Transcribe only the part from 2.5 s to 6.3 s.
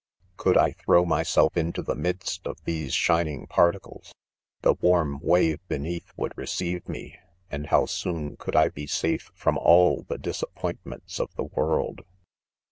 these shining particles, the warm wave be neath